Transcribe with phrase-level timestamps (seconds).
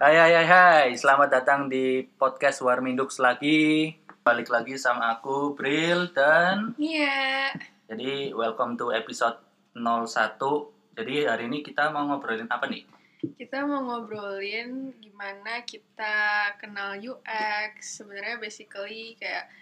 [0.00, 3.92] Hai hai hai hai, selamat datang di podcast Warmindux lagi.
[4.24, 7.52] Balik lagi sama aku, Bril, dan Iya.
[7.84, 9.36] jadi welcome to episode
[9.76, 10.72] 01.
[10.96, 12.88] Jadi hari ini kita mau ngobrolin apa nih?
[13.36, 18.00] Kita mau ngobrolin gimana kita kenal UX.
[18.00, 19.52] Sebenarnya basically kayak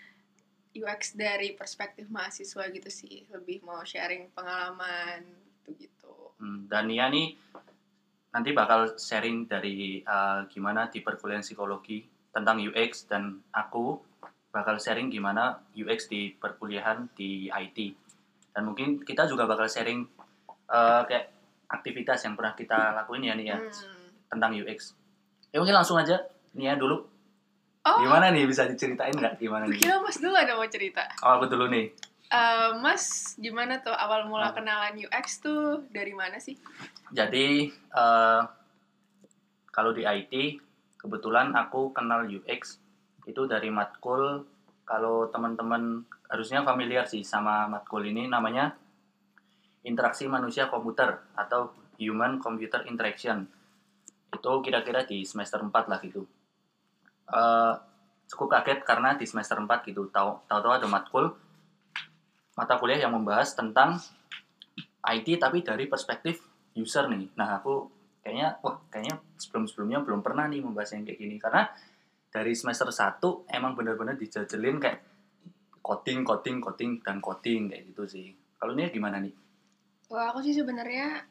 [0.70, 3.27] UX dari perspektif mahasiswa gitu sih.
[3.35, 5.27] Lebih mau sharing pengalaman
[5.66, 6.14] gitu-gitu.
[6.39, 7.35] Hmm, dan Nia nih
[8.39, 11.99] nanti bakal sharing dari uh, gimana di perkuliahan psikologi
[12.31, 13.99] tentang UX dan aku
[14.49, 17.79] bakal sharing gimana UX di perkuliahan di IT.
[18.55, 20.07] Dan mungkin kita juga bakal sharing
[20.71, 21.35] uh, kayak
[21.67, 24.07] aktivitas yang pernah kita lakuin ya Nia Hmm.
[24.31, 24.95] tentang UX.
[25.50, 26.23] Ya mungkin langsung aja
[26.55, 27.03] Nia dulu.
[27.83, 29.83] Oh, Gimana nih bisa diceritain nggak gimana nih?
[29.83, 31.03] kira Mas dulu ada mau cerita.
[31.27, 31.91] Oh aku dulu nih.
[32.28, 35.89] Eh, mas, gimana tuh awal mula kenalan UX tuh?
[35.89, 36.61] Dari mana sih?
[37.08, 38.42] Jadi eh,
[39.72, 40.61] kalau di IT
[41.00, 42.77] kebetulan aku kenal UX
[43.25, 44.44] itu dari matkul.
[44.84, 48.77] Kalau teman-teman harusnya familiar sih sama matkul ini namanya
[49.84, 53.48] interaksi manusia komputer atau human computer interaction.
[54.28, 56.28] Itu kira-kira di semester 4 lah gitu.
[57.33, 57.74] Eh,
[58.28, 60.12] cukup kaget karena di semester 4 gitu.
[60.12, 61.47] Tahu tahu-tahu ada matkul
[62.59, 64.03] mata kuliah yang membahas tentang
[65.06, 66.42] IT tapi dari perspektif
[66.75, 67.31] user nih.
[67.39, 67.87] Nah, aku
[68.19, 71.70] kayaknya wah, kayaknya sebelum-sebelumnya belum pernah nih membahas yang kayak gini karena
[72.34, 73.23] dari semester 1
[73.55, 75.01] emang benar-benar dijajelin kayak
[75.81, 78.27] coding, coding, coding dan coding kayak gitu sih.
[78.59, 79.33] Kalau ini gimana nih?
[80.11, 81.23] Wah, aku sih sebenarnya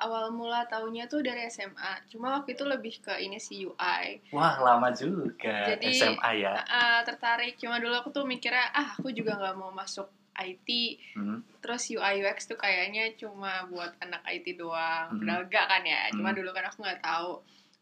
[0.00, 2.08] awal mula taunya tuh dari SMA.
[2.08, 4.32] Cuma waktu itu lebih ke ini sih UI.
[4.32, 6.56] Wah, lama juga Jadi, SMA ya.
[6.64, 7.60] Ah, tertarik.
[7.60, 10.08] Cuma dulu aku tuh mikirnya, ah aku juga nggak mau masuk
[10.40, 10.68] IT.
[11.14, 11.44] Hmm.
[11.60, 15.12] Terus UI UX tuh kayaknya cuma buat anak IT doang.
[15.12, 15.18] Hmm.
[15.20, 16.00] Padahal enggak kan ya.
[16.10, 16.38] Cuma Hmm.
[16.38, 17.32] dulu kan aku nggak tahu.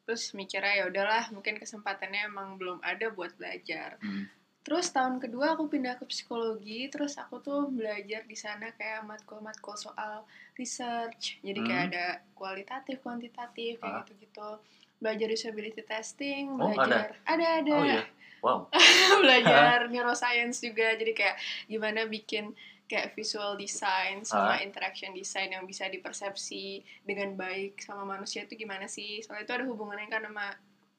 [0.04, 4.00] Terus mikirnya ya udahlah, mungkin kesempatannya emang belum ada buat belajar.
[4.00, 4.24] Hmm.
[4.58, 9.72] Terus tahun kedua aku pindah ke psikologi, terus aku tuh belajar di sana kayak matkul-matkul
[9.74, 11.40] soal research.
[11.40, 11.90] Jadi kayak Hmm.
[11.90, 12.04] ada
[12.34, 13.80] kualitatif, kuantitatif Ah.
[13.80, 14.50] kayak gitu-gitu.
[14.98, 18.02] Belajar usability testing, Oh, belajar ada ada, Oh iya.
[18.40, 18.70] Wow.
[19.22, 20.94] belajar neuroscience juga.
[20.94, 22.54] Jadi kayak gimana bikin
[22.84, 24.58] kayak visual design sama Ah.
[24.58, 26.64] interaction design yang bisa dipersepsi
[27.02, 29.20] dengan baik sama manusia itu gimana sih?
[29.20, 30.46] Soalnya itu ada hubungannya kan sama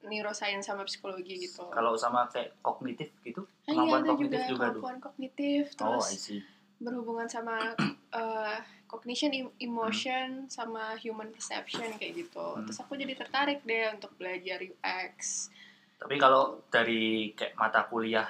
[0.00, 1.66] neuroscience sama psikologi gitu.
[1.66, 5.98] Kalau sama kayak kognitif gitu, Ah, iya, kemampuan ada kognitif juga, juga, kemampuan kognitif Oh,
[5.98, 6.40] terus I see.
[6.78, 7.76] berhubungan sama
[8.10, 8.56] uh,
[8.90, 12.40] cognition, em- emotion, sama human perception kayak gitu.
[12.40, 12.64] Hmm.
[12.64, 15.50] Terus aku jadi tertarik deh untuk belajar UX.
[16.00, 18.26] Tapi kalau dari kayak mata kuliah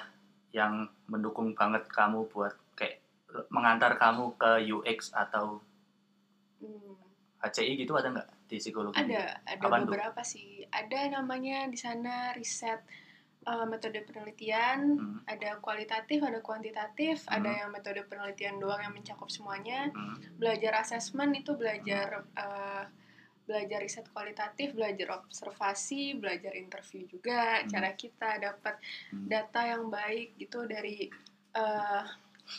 [0.51, 2.99] yang mendukung banget kamu buat kayak
[3.47, 5.63] mengantar kamu ke UX atau
[6.61, 6.93] Hmm,
[7.41, 9.01] HCI gitu ada nggak di psikologi?
[9.01, 10.61] ada, ada Apaan beberapa sih.
[10.69, 12.85] Ada namanya di sana riset
[13.49, 17.41] uh, metode penelitian, Hmm, ada kualitatif, ada kuantitatif, Hmm.
[17.41, 19.89] ada yang metode penelitian doang yang mencakup semuanya.
[19.89, 22.85] hmm, belajar asesmen itu belajar uh,
[23.51, 27.59] belajar riset kualitatif, belajar observasi, belajar interview juga.
[27.59, 27.67] Hmm.
[27.67, 28.79] Cara kita dapat
[29.11, 29.27] hmm.
[29.27, 31.11] data yang baik gitu dari
[31.59, 32.07] uh,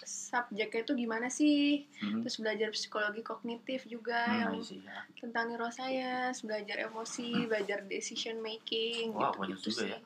[0.04, 1.88] subjeknya itu gimana sih?
[2.00, 5.00] Hmm, Terus belajar psikologi kognitif juga hmm, yang I see, ya.
[5.20, 9.98] tentang neuroscience, belajar emosi, belajar decision making Wah, gitu, banyak juga ya.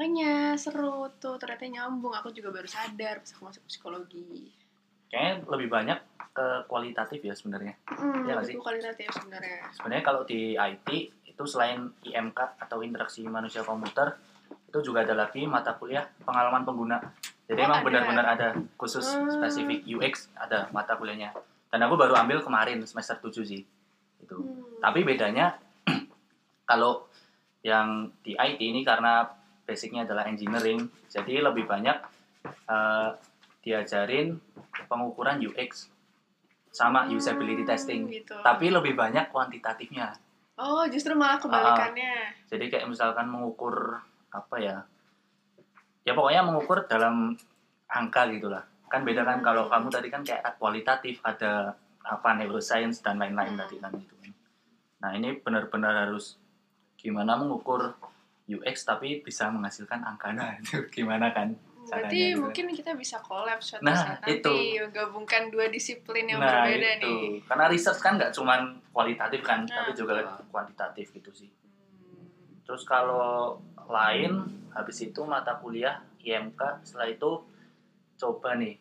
[0.00, 2.16] Makanya seru tuh, ternyata nyambung.
[2.16, 4.48] Aku juga baru sadar pas aku masuk psikologi.
[5.12, 5.98] Kayaknya lebih banyak
[6.40, 7.76] ke kualitatif ya sebenarnya.
[7.84, 9.68] Hmm, nggak itu kualitatif sebenarnya.
[9.76, 10.88] Sebenarnya kalau di IT
[11.28, 14.16] itu selain IMK atau interaksi manusia komputer
[14.72, 16.96] itu juga ada lagi mata kuliah pengalaman pengguna.
[17.44, 18.48] Jadi Oh, emang benar-benar ada
[18.80, 19.28] khusus Hmm.
[19.28, 21.34] spesifik UX ada mata kuliahnya.
[21.68, 23.62] Dan aku baru ambil kemarin semester 7 sih.
[24.22, 24.40] Itu.
[24.40, 24.80] Hmm.
[24.80, 25.58] Tapi bedanya
[26.70, 27.04] kalau
[27.60, 29.28] yang di IT ini karena
[29.68, 31.98] basicnya adalah engineering, jadi lebih banyak
[32.46, 33.08] eh,
[33.60, 34.40] diajarin
[34.88, 35.90] pengukuran UX
[36.70, 38.06] sama Hmm, usability testing.
[38.08, 38.34] gitu.
[38.38, 40.14] Tapi lebih banyak kuantitatifnya.
[40.54, 42.30] Oh, justru malah kebalikannya.
[42.46, 43.98] Jadi kayak misalkan mengukur
[44.30, 44.76] apa ya?
[46.02, 47.34] Ya pokoknya mengukur dalam
[47.86, 48.62] angka gitulah.
[48.86, 49.46] Kan beda kan Hmm.
[49.46, 53.60] kalau kamu tadi kan kayak kualitatif ada apa neuroscience dan lain-lain Hmm.
[53.60, 54.14] tadi kan gitu.
[54.16, 54.32] kan.
[55.00, 56.36] Nah, ini benar-benar harus
[56.94, 57.96] gimana mengukur
[58.46, 60.30] UX tapi bisa menghasilkan angka.
[60.36, 61.54] Nah, itu gimana kan?
[61.88, 62.40] Berarti gitu.
[62.42, 64.42] mungkin kita bisa collab suatu Nah, saat nanti
[64.76, 64.84] itu.
[64.90, 67.06] gabungkan dua disiplin yang nah, berbeda itu.
[67.06, 67.24] nih.
[67.46, 68.60] Karena research kan nggak cuman
[68.90, 70.44] kualitatif kan, Nah, tapi juga betul.
[70.50, 71.50] kuantitatif gitu sih.
[71.50, 72.60] Hmm.
[72.62, 74.32] Terus kalau lain
[74.70, 77.42] habis itu mata kuliah IMK setelah itu
[78.16, 78.76] coba nih.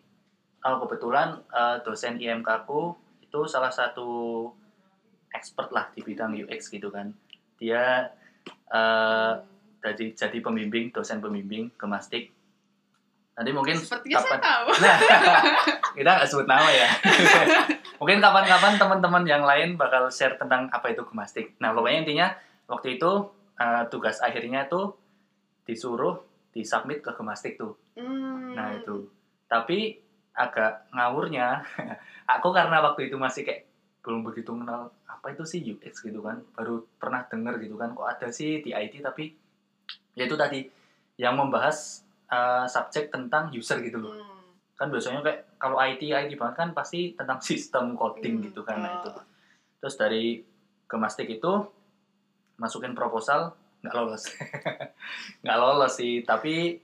[0.60, 2.92] Oh kebetulan eh, dosen IMK ku
[3.24, 4.52] itu salah satu
[5.32, 7.16] expert lah di bidang UX gitu kan.
[7.58, 8.12] Dia
[8.70, 9.34] eh
[9.80, 12.36] jadi jadi pembimbing dosen pembimbing gemastik
[13.40, 14.68] nanti mungkin Sepertinya saya kapan tahu.
[14.84, 14.98] nah,
[15.98, 16.90] kita nggak sebut nama ya
[18.04, 22.28] mungkin kapan-kapan teman-teman yang lain bakal share tentang apa itu gemastik nah pokoknya intinya
[22.68, 23.12] waktu itu
[23.56, 24.92] eh, tugas akhirnya tuh
[25.64, 26.20] disuruh
[26.52, 28.56] disubmit ke gemastik tuh Hmm.
[28.56, 29.12] Nah itu.
[29.52, 30.00] Tapi
[30.32, 31.60] agak ngawurnya,
[32.40, 33.68] aku karena waktu itu masih kayak
[34.00, 38.08] belum begitu kenal apa itu sih UX gitu kan, baru pernah denger gitu kan, kok
[38.08, 39.36] ada sih di IT tapi
[40.16, 40.64] ya itu tadi
[41.20, 44.14] yang membahas uh, subjek tentang user gitu loh.
[44.14, 44.54] Hmm.
[44.74, 48.46] Kan biasanya kayak kalau IT IT banget kan pasti tentang sistem coding Hmm.
[48.46, 49.10] gitu kan nah itu.
[49.10, 49.24] Oh.
[49.80, 50.24] Terus dari
[50.86, 51.52] Gemastik itu
[52.56, 54.24] masukin proposal nggak lolos,
[55.44, 56.22] nggak lolos sih.
[56.22, 56.76] Tapi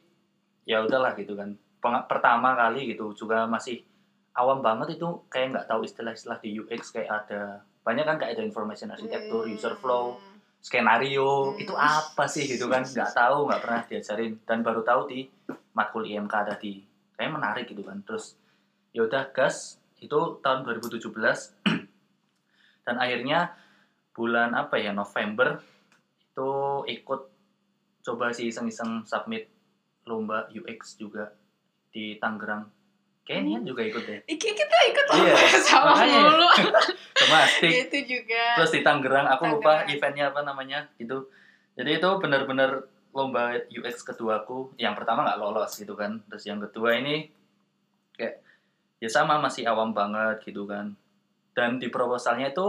[0.63, 1.51] ya udahlah gitu kan.
[1.77, 3.81] Peng- Pertama kali gitu juga masih
[4.33, 7.41] awam banget itu kayak nggak tahu istilah-istilah di UX kayak ada
[7.81, 9.53] banyak kan kayak ada information architecture, Hmm.
[9.53, 10.17] user flow,
[10.65, 11.61] skenario Hmm.
[11.61, 12.81] itu apa sih gitu kan?
[12.81, 14.33] Nggak tahu nggak pernah diajarin.
[14.41, 15.29] Dan baru tahu di
[15.77, 16.81] matkul IMK tadi.
[17.13, 18.01] Kayak menarik gitu kan.
[18.01, 18.33] Terus
[18.89, 21.13] ya udah gas itu tahun 2017
[22.85, 23.53] dan akhirnya
[24.15, 25.59] bulan apa ya November
[26.31, 26.51] itu
[26.87, 27.21] ikut
[28.05, 29.49] coba sih iseng-iseng submit
[30.05, 31.33] lomba UX juga
[31.89, 32.67] di Tangerang
[33.25, 34.19] kayaknya juga ikut deh.
[34.23, 36.19] Iki kita ikut Iya, sama makanya.
[36.29, 36.47] mulu.
[37.19, 38.43] Gemastik itu juga.
[38.55, 41.25] terus di Tangerang aku lupa eventnya apa namanya gitu.
[41.73, 46.21] Jadi itu benar-benar lomba UX keduaku yang pertama nggak lolos gitu kan.
[46.29, 47.27] Terus yang kedua ini
[48.13, 48.39] kayak
[48.97, 50.93] ya sama masih awam banget gitu kan.
[51.51, 52.67] Dan di proposalnya itu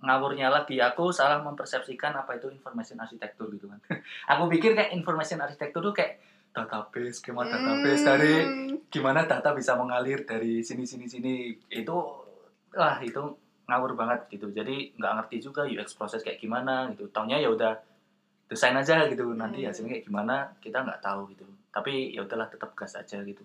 [0.00, 0.76] ngawurnya lagi.
[0.78, 3.80] Aku salah mempersepsikan apa itu information architecture gitu kan.
[4.36, 6.20] Aku pikir kayak information architecture tuh kayak
[6.54, 8.08] database skema database Hmm.
[8.08, 8.34] dari
[8.86, 11.34] gimana data bisa mengalir dari sini sini sini
[11.68, 11.96] itu
[12.70, 13.22] wah itu
[13.64, 17.74] ngawur banget gitu jadi nggak ngerti juga UX proses kayak gimana gitu taunya ya udah
[18.46, 19.68] desain aja gitu nanti Hmm.
[19.68, 23.42] hasilnya kayak gimana kita nggak tahu gitu tapi ya udahlah tetap gas aja gitu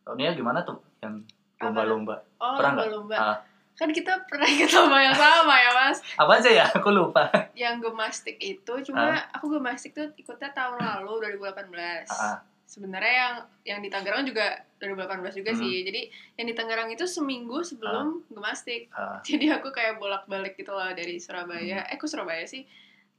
[0.00, 1.20] Kalau Nia gimana tuh yang
[1.60, 2.86] lomba-lomba Oh, Pernah nggak?
[2.88, 3.16] lomba-lomba.
[3.20, 3.36] Ah.
[3.80, 5.98] Kan kita pernah ikut lomba yang sama ya, Mas.
[6.14, 11.32] apa aja ya aku lupa Yang gemastik itu cuma aku gemastik tuh ikutnya tahun lalu
[11.32, 12.04] 2018.
[12.06, 12.36] Ah, ah.
[12.62, 13.34] Sebenarnya yang
[13.66, 14.46] yang di Tangerang juga
[14.78, 15.58] 2018 juga Hmm.
[15.58, 15.74] sih.
[15.82, 16.02] Jadi
[16.36, 18.92] yang di Tangerang itu seminggu sebelum gemastik.
[18.92, 19.18] Ah.
[19.22, 21.82] Jadi aku kayak bolak-balik gitu lah dari Surabaya.
[21.84, 22.62] Eh, ke Surabaya sih.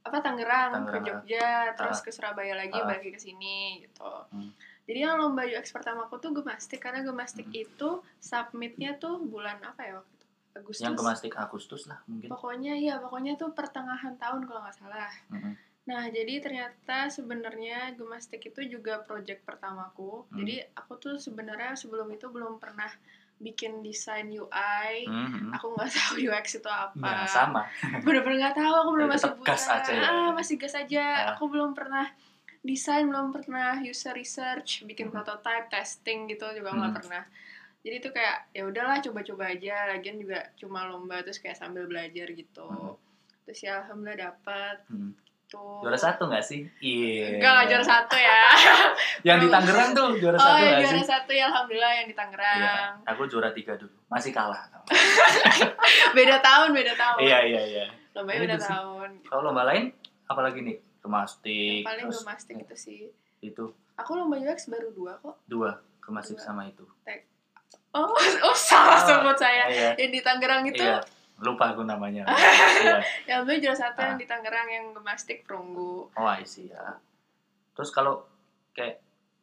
[0.00, 0.86] Apa Tangerang, ke Hmm.
[0.88, 2.86] Tangerang, Jogja, terus ke Surabaya lagi, Ah.
[2.88, 4.06] balik ke sini gitu.
[4.30, 4.54] Hmm.
[4.82, 7.60] Jadi yang lomba UX pertama aku tuh gemastik karena gemastik Hmm.
[7.60, 10.21] itu submitnya tuh bulan apa ya waktu?
[10.54, 10.80] Agustus.
[10.80, 15.10] yang kemastik Agustus lah mungkin Pokoknya iya, pokoknya tuh pertengahan tahun kalau nggak salah.
[15.28, 15.54] Mm-mm.
[15.82, 20.22] Nah, jadi ternyata sebenarnya gemastik itu juga project pertamaku.
[20.24, 20.38] Hmm.
[20.38, 22.86] Jadi aku tuh sebenarnya sebelum itu belum pernah
[23.36, 25.02] bikin desain UI.
[25.04, 25.50] Mhm.
[25.52, 26.94] Aku nggak tahu UX itu apa.
[26.94, 27.66] Nah, sama
[28.06, 28.74] Bener-bener nggak tahu.
[28.78, 29.74] Aku belum masih tetap gas buta.
[29.74, 30.02] aja ya.
[30.06, 31.02] Ah, masih gas aja.
[31.02, 31.22] Ah.
[31.34, 32.06] Aku belum pernah
[32.62, 35.18] desain, belum pernah user research, bikin Hmm.
[35.18, 36.98] prototype, testing gitu juga nggak Hmm.
[37.02, 37.22] pernah.
[37.82, 39.86] Jadi itu kayak ya udahlah coba-coba aja.
[39.88, 42.62] Lagian juga cuma lomba terus kayak sambil belajar gitu.
[42.64, 42.94] Hmm.
[43.42, 45.12] Terus ya alhamdulillah dapat Hmm.
[45.48, 45.84] tuh.
[45.84, 48.40] juara satu nggak sih iya Enggak, nggak juara satu ya.
[49.28, 52.08] yang di Tangerang tuh juara oh, satu nggak juara sih satu ya alhamdulillah yang di
[52.08, 52.92] Iya, Tangerang.
[53.04, 54.64] aku juara tiga dulu masih kalah
[56.16, 57.18] Beda tahun, beda tahun.
[57.20, 58.70] iya iya iya Ini beda sih.
[58.70, 59.10] tahun.
[59.24, 59.92] kalau lomba lain
[60.24, 63.00] apalagi nih kemastik Yang paling terus gemastik itu sih.
[63.42, 65.36] itu Aku lomba UX baru dua kok.
[65.44, 66.46] dua kemastik Dua.
[66.46, 66.88] sama itu
[67.92, 68.08] Oh,
[68.42, 69.64] oh salah Oh, sebut saya.
[69.68, 71.00] iya Yang di Tangerang itu, iya
[71.38, 72.22] lupa aku namanya
[72.78, 73.02] iya.
[73.26, 74.06] yang alhamdulillah juara satu Ah.
[74.06, 76.06] yang di Tangerang yang gemastik perunggu.
[76.08, 76.94] oh I see ya
[77.72, 78.22] terus kalau
[78.72, 79.02] kayak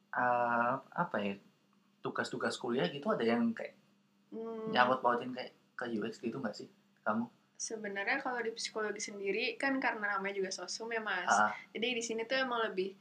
[0.09, 1.35] eh, apa ya
[1.99, 3.75] tugas-tugas kuliah gitu ada yang kayak
[4.29, 6.69] Hmm, nyangkut pautin kayak ke UX gitu nggak sih
[7.01, 7.25] kamu
[7.57, 11.27] sebenarnya kalau di psikologi sendiri kan karena namanya juga sosum ya mas.
[11.27, 12.93] Ah, Jadi di sini tuh emang lebih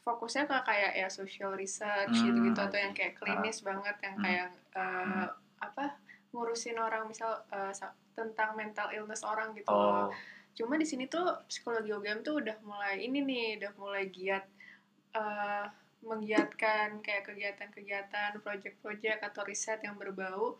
[0.00, 4.24] fokusnya ke kayak ya social research Hmm, gitu-gitu atau yang kayak klinis banget yang Hmm.
[4.24, 5.28] kayak uh, Hmm.
[5.60, 5.84] apa
[6.32, 7.72] ngurusin orang misal uh,
[8.14, 9.68] tentang mental illness orang gitu.
[9.68, 10.08] loh.
[10.08, 14.44] oh Cuma di sini tuh psikologi UGM tuh udah mulai ini nih, udah mulai giat
[15.14, 15.64] uh,
[16.00, 20.56] menggiatkan kayak kegiatan-kegiatan, project-project atau riset yang berbau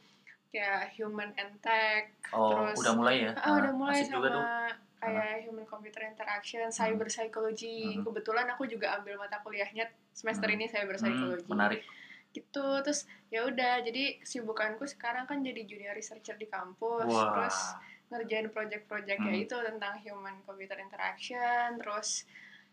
[0.51, 4.29] kayak human and tech, oh terus udah mulai ya Ah, udah Ah, mulai asik juga
[4.29, 4.67] tuh sama
[5.01, 7.97] kayak human computer interaction, cyber psychology.
[7.97, 8.05] Hmm.
[8.05, 10.55] Kebetulan aku juga ambil mata kuliahnya semester Hmm.
[10.55, 11.49] ini cyber Hmm, psychology.
[11.49, 11.83] menarik
[12.31, 12.63] Gitu.
[12.81, 17.59] Terus ya udah, jadi kesibukanku sekarang kan jadi junior researcher di kampus, wah terus
[18.07, 19.47] ngerjain project-project kayak Hmm.
[19.47, 22.23] itu tentang human computer interaction, terus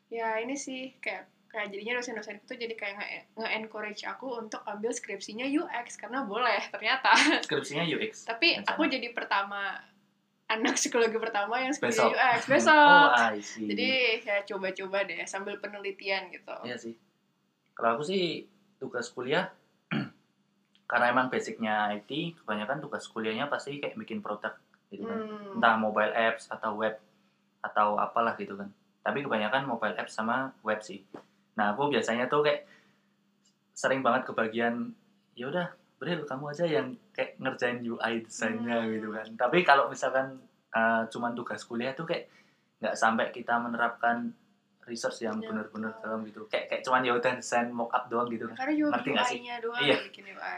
[0.07, 4.91] ya ini sih kayak kayak jadinya dosen-dosen itu jadi kayak nge- nge-encourage aku untuk ambil
[4.91, 9.79] skripsinya UX karena boleh ternyata skripsinya UX tapi aku jadi pertama
[10.47, 12.11] anak psikologi pertama yang Besok.
[12.15, 13.09] UX Oh, besok.
[13.15, 13.67] I see.
[13.67, 13.89] Jadi
[14.23, 16.55] ya coba-coba deh sambil penelitian gitu.
[16.63, 16.95] Iya sih.
[17.75, 18.47] Kalau aku sih
[18.81, 19.51] tugas kuliah
[20.89, 24.55] karena emang basicnya IT, kebanyakan tugas kuliahnya pasti kayak bikin produk
[24.89, 25.19] gitu kan.
[25.19, 25.59] Hmm.
[25.59, 26.95] Entah mobile apps atau web
[27.61, 28.71] atau apalah gitu kan.
[29.03, 31.03] Tapi kebanyakan mobile apps sama web sih.
[31.59, 32.63] Nah, aku biasanya tuh kayak
[33.77, 34.95] sering banget kebagian
[35.37, 38.93] ya udah Bril kamu aja yang kayak ngerjain UI desainnya Hmm.
[38.93, 39.27] gitu kan.
[39.35, 40.37] Tapi kalau misalkan
[40.69, 42.29] uh, cuman tugas kuliah tuh kayak
[42.77, 44.29] nggak sampai kita menerapkan
[44.85, 46.45] research yang Ya, benar-benar dalam gitu.
[46.47, 48.45] Kayak kayak cuman ya udah desain mockup doang gitu.
[48.47, 49.39] Karena juga Ngerti nggak sih?
[49.59, 49.97] Doang Iya.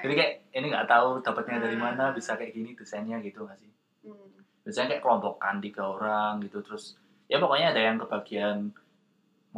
[0.03, 1.83] Jadi kayak ini nggak tahu dapatnya dari Hmm.
[1.87, 3.71] mana bisa kayak gini desainnya gitu nggak sih?
[4.03, 4.29] Hmm.
[4.61, 8.69] Biasanya kayak kelompokan tiga orang gitu terus ya pokoknya ada yang kebagian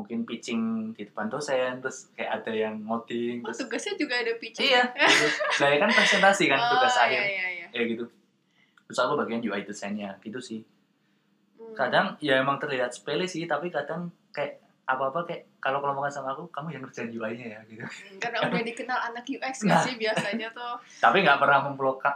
[0.01, 4.33] mungkin pitching di depan dosen terus kayak ada yang ngoding Oh, terus tugasnya juga ada
[4.35, 4.65] pitching.
[4.67, 4.83] iya
[5.61, 7.67] ya kan presentasi kan Oh, tugas iya, akhir iya, iya.
[7.71, 8.05] ya gitu
[8.83, 10.61] terus aku bagian UI desainnya gitu sih
[11.53, 11.77] Hmm.
[11.77, 16.49] kadang ya emang terlihat sepele sih tapi kadang kayak apa-apa kayak kalau kelompokan sama aku
[16.49, 19.65] kamu yang ngerjain UI-nya ya gitu Hmm, Karena udah dikenal anak UX Nah.
[19.69, 20.73] nggak sih biasanya tuh.
[20.97, 21.61] tapi nggak pernah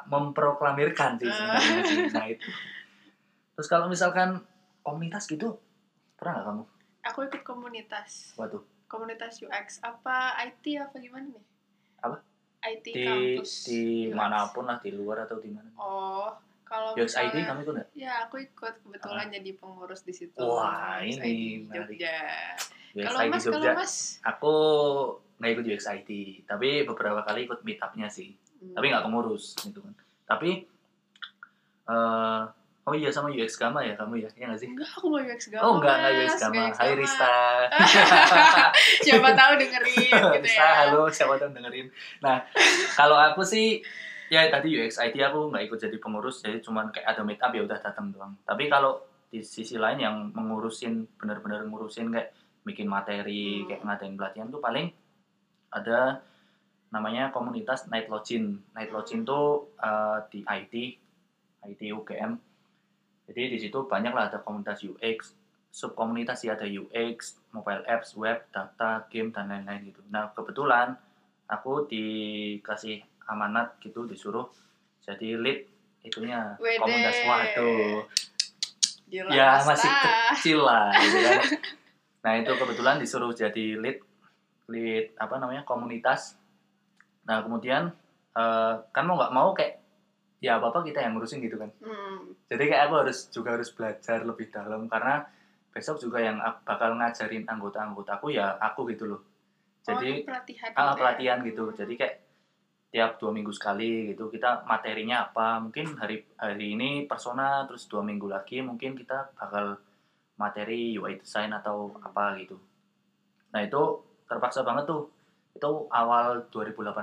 [0.09, 2.49] memproklamirkan sih sebenarnya sih nah itu
[3.53, 4.41] terus kalau misalkan
[4.81, 5.55] komunitas gitu
[6.15, 6.63] pernah nggak kamu
[7.05, 8.33] Aku ikut komunitas.
[8.35, 11.45] waduh Komunitas UX apa IT apa gimana nih?
[11.99, 12.21] Apa?
[12.63, 13.51] IT di kampus.
[13.65, 14.13] di UX.
[14.13, 16.29] mana pun lah di luar atau di mana Oh,
[16.63, 20.37] kalau UX ID misalnya- kamu ikut nggak Ya, aku ikut kebetulan jadi pengurus di situ.
[20.39, 21.93] Wah, UX ini menarik.
[21.93, 22.17] Jogja.
[22.95, 23.93] Kalau Mas, kalau Mas,
[24.23, 24.53] aku
[25.35, 26.09] nggak ikut UX ID
[26.43, 28.71] tapi beberapa kali ikut meetupnya sih Hmm.
[28.71, 29.93] tapi nggak pengurus gitu kan
[30.25, 30.63] tapi
[31.85, 32.41] eh
[32.85, 35.41] oh iya sama UX Gama ya kamu ya ya nggak sih Enggak, aku mau UX
[35.49, 35.61] Gama.
[35.61, 36.13] oh enggak enggak.
[36.21, 36.91] UX Gama Hai.
[36.93, 37.33] Rista
[39.05, 40.73] Siapa tahu dengerin gitu Rista ya.
[40.85, 41.87] halo siapa tahu dengerin
[42.21, 42.45] nah
[42.93, 43.81] kalau aku sih
[44.27, 47.61] ya tadi UX ID aku nggak ikut jadi pengurus jadi cuman kayak ada meetup ya
[47.63, 53.61] udah datang doang tapi kalau di sisi lain yang mengurusin benar-benar ngurusin kayak bikin materi
[53.61, 53.67] Hmm.
[53.67, 54.89] kayak ngadain pelatihan tuh paling
[55.69, 56.21] ada
[56.87, 58.63] namanya komunitas Night Login.
[58.71, 58.87] Night.
[58.87, 60.73] Login tuh uh, di IT,
[61.67, 62.39] IT UGM.
[63.25, 65.33] Jadi di situ banyak lah ada komunitas UX,
[65.73, 70.01] subkomunitas sih ada UX, mobile apps, web, data, game dan lain-lain gitu.
[70.13, 70.93] Nah kebetulan
[71.49, 74.49] aku dikasih amanat gitu disuruh
[75.01, 75.59] jadi lead
[76.05, 76.81] itunya Wede.
[76.81, 78.01] komunitas waduh
[79.05, 79.65] Gila, ya Mas.
[79.69, 79.91] masih
[80.33, 81.41] kecil lah gitu kan.
[82.25, 84.01] Nah itu kebetulan disuruh jadi lead
[84.65, 86.37] lead apa namanya komunitas.
[87.29, 87.93] Nah kemudian
[88.33, 89.84] eh, kan mau nggak mau kayak
[90.45, 91.73] ya apa apa kita yang ngurusin gitu kan.
[91.81, 92.37] Hmm.
[92.45, 95.25] Jadi kayak aku harus juga harus belajar lebih dalam karena
[95.73, 99.21] besok juga yang ak- bakal ngajarin anggota-anggotaku ya aku gitu loh.
[99.21, 99.25] oh,
[99.89, 100.93] Jadi ini pelatihan ah, gitu ya?
[101.01, 101.63] pelatihan gitu.
[101.65, 101.77] Hmm.
[101.81, 102.15] Jadi kayak
[102.93, 107.99] tiap dua minggu sekali gitu kita materinya apa mungkin hari hari ini persona terus dua
[107.99, 109.75] minggu lagi mungkin kita bakal
[110.39, 112.55] materi UI design atau apa gitu
[113.51, 113.99] nah itu
[114.31, 115.11] terpaksa banget tuh
[115.59, 116.95] itu awal 2018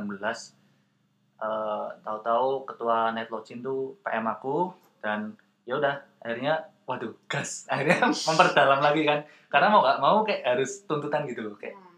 [1.43, 7.63] eh tahu-tahu ketua Netlogin tuh PM aku dan ya udah akhirnya waduh gas.
[7.71, 9.23] Akhirnya memperdalam lagi kan.
[9.47, 11.91] Karena mau nggak mau kayak harus tuntutan gitu loh kayak Hmm.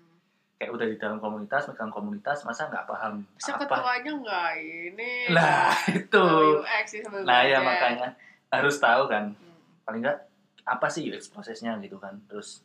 [0.57, 3.67] kayak udah di dalam komunitas megang komunitas masa nggak paham Masa apa?
[3.67, 5.13] ketuanya enggak ini.
[5.29, 6.25] nah itu.
[6.57, 8.09] UX sih nah ya makanya.
[8.49, 9.33] Harus tahu kan.
[9.33, 9.57] Hmm.
[9.83, 10.19] paling nggak
[10.65, 12.17] apa sih UX prosesnya gitu kan.
[12.27, 12.65] Terus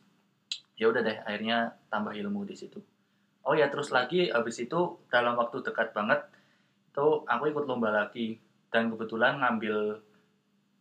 [0.74, 1.58] ya udah deh akhirnya
[1.88, 2.80] tambah ilmu di situ.
[3.42, 6.20] Oh ya terus lagi habis itu dalam waktu dekat banget
[6.90, 8.34] tuh aku ikut lomba lagi
[8.68, 9.98] dan kebetulan ngambil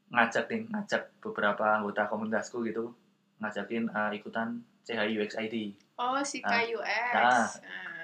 [0.10, 2.89] ngajak nih ngajak beberapa anggota komunitasku gitu
[3.38, 5.56] ngajakin eh, ikutan CH UX ID
[5.96, 6.56] Oh, si Nah.
[6.56, 7.13] KUX.
[7.13, 7.44] Nah.
[7.44, 7.48] Ah.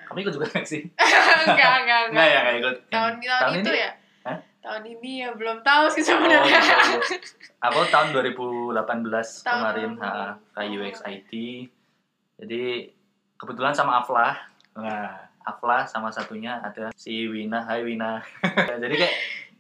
[0.05, 0.83] kamu ikut juga nggak sih
[1.47, 3.79] enggak, enggak, nggak ya nggak ikut Tahun, tahun, Tahun itu ini?
[3.79, 3.91] ya?
[4.21, 4.37] Hah?
[4.61, 6.59] Tahun ini ya belum tahu sih Oh, sebenarnya.
[6.61, 7.17] gitu.
[7.65, 8.77] Aku tahun 2018
[9.41, 10.75] kemarin Tahun- ha, ke oh.
[10.75, 11.31] UX IT.
[12.35, 12.63] Jadi
[13.35, 14.37] kebetulan sama Aflah.
[14.75, 17.63] Nah, Aflah sama satunya ada si Wina.
[17.63, 18.19] Hai Wina.
[18.83, 19.15] Jadi kayak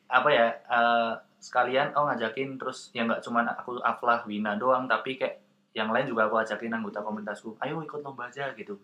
[0.09, 0.47] apa ya?
[0.65, 1.13] eh,
[1.45, 5.45] sekalian oh ngajakin terus ya nggak cuman aku Aflah Wina doang tapi kayak
[5.77, 8.81] yang lain juga aku ajakin anggota komunitasku ayo ikut lomba aja gitu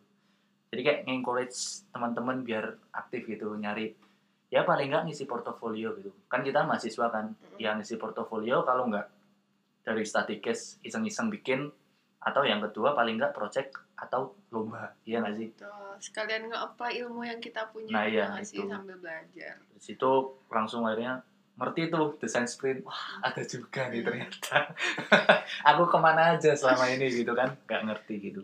[0.70, 3.98] jadi kayak encourage teman-teman biar aktif gitu nyari
[4.53, 9.10] ya paling nggak ngisi portofolio gitu kan kita mahasiswa kan yang ngisi portofolio kalau nggak
[9.81, 10.05] dari
[10.38, 11.65] case iseng-iseng bikin
[12.22, 17.22] atau yang kedua paling nggak project atau lomba iya nggak sih Tuh, sekalian nge-apply ilmu
[17.22, 18.65] yang kita punya Nah, iya, sih itu.
[18.65, 19.62] sambil belajar.
[19.62, 20.12] di situ
[20.48, 21.22] langsung akhirnya
[21.53, 24.08] ngerti tuh desain sprint wah ada juga nih Hmm.
[24.08, 24.58] ternyata
[25.70, 28.41] aku ke mana aja selama ini gitu kan nggak ngerti gitu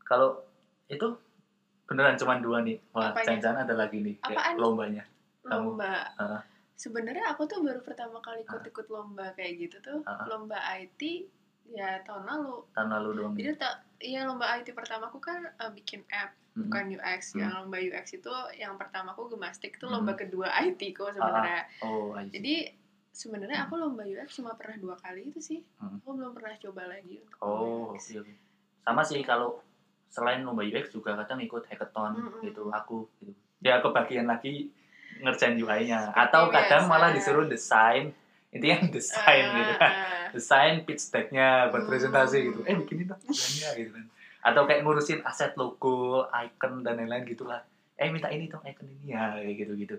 [0.00, 0.42] kalau
[0.86, 1.06] itu
[1.84, 4.56] beneran cuma dua nih wah jangan-jangan ada lagi nih kayak Apaan?
[4.56, 5.04] lombanya
[5.44, 5.76] Kamu.
[5.76, 5.94] Lomba.
[6.16, 6.40] Ah.
[6.74, 10.24] sebenarnya aku tuh baru pertama kali ikut-ikut lomba kayak gitu tuh Ah.
[10.26, 11.28] lomba IT
[11.66, 16.04] ya tahun lalu tahun lalu dong jadi tak iya lomba IT pertamaku kan eh, bikin
[16.08, 16.68] app Mm-mm.
[16.68, 17.40] bukan UX Hmm.
[17.40, 19.94] yang lomba UX itu yang pertamaku gemastik itu Hmm.
[19.94, 22.32] lomba kedua IT kok sebenarnya oh I see.
[22.32, 22.54] jadi
[23.10, 25.98] sebenarnya aku lomba UX cuma pernah dua kali itu sih Hmm.
[25.98, 28.14] aku belum pernah coba lagi untuk oh UX.
[28.14, 28.32] oke
[28.80, 29.58] sama sih kalau
[30.06, 32.42] selain lomba UX juga kadang ikut hackathon Mm-mm.
[32.44, 34.68] gitu aku gitu ya kebagian lagi
[35.16, 36.90] ngerjain UI-nya atau kadang biasa.
[36.92, 38.10] malah disuruh desain
[38.54, 39.92] intinya desain Ah, gitu ah.
[40.30, 41.90] desain pitch deck-nya buat Hmm.
[41.90, 44.06] presentasi gitu eh bikinin dong desainnya gitu kan
[44.44, 47.60] atau kayak ngurusin aset logo icon dan lain-lain gitulah
[47.94, 49.96] eh minta ini dong icon ini ya kayak gitu gitu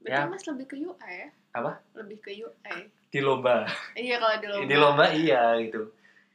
[0.00, 0.24] Berarti Ya.
[0.26, 1.28] mas lebih ke UI ya?
[1.52, 1.76] Apa?
[1.92, 2.88] Lebih ke UI.
[3.06, 4.64] di lomba Iya kalau di lomba.
[4.64, 5.82] di lomba iya gitu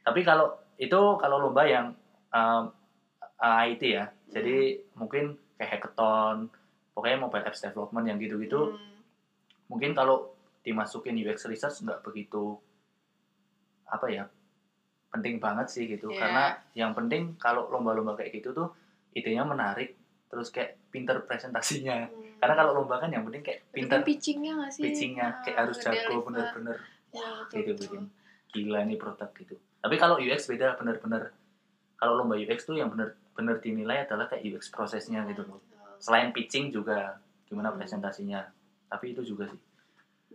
[0.02, 0.46] tapi kalau
[0.76, 1.90] itu kalau lomba yang
[2.30, 2.68] um,
[3.34, 5.24] uh, IT ya jadi mungkin
[5.56, 6.46] kayak hackathon
[6.92, 9.00] pokoknya mobile apps development yang gitu-gitu Hmm.
[9.66, 10.35] mungkin kalau
[10.66, 12.58] dimasukin UX research nggak begitu
[13.86, 14.24] apa ya
[15.08, 16.18] penting banget sih gitu Iya.
[16.18, 16.44] karena
[16.74, 18.68] yang penting kalau lomba-lomba kayak gitu tuh
[19.14, 19.94] idenya menarik
[20.26, 22.36] terus kayak pinter presentasinya Hmm.
[22.36, 24.82] karena kalau lomba kan yang penting kayak pinter pitchingnya nggak sih?
[24.82, 26.76] pitchingnya kayak Ah, harus jago bener-bener
[27.14, 28.02] Ya, gitu bikin
[28.52, 31.30] gila ini produk gitu tapi kalau UX beda bener-bener
[31.96, 35.96] kalau lomba UX tuh yang bener-bener dinilai adalah kayak UX prosesnya gitu loh Betul.
[35.96, 37.78] selain pitching juga gimana Hmm.
[37.78, 38.42] presentasinya
[38.90, 39.60] tapi itu juga sih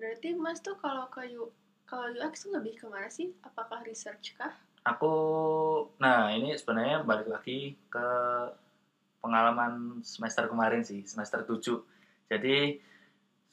[0.01, 1.53] Berarti Mas tuh kalau ke U
[1.86, 3.38] kalau UX tuh lebih ke mana sih?
[3.46, 4.58] Apakah research kah?
[4.81, 5.13] aku
[6.01, 8.08] nah ini sebenarnya balik lagi ke
[9.22, 11.62] pengalaman semester kemarin sih semester 7
[12.34, 12.81] jadi